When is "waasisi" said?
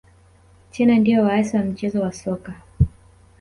1.23-1.57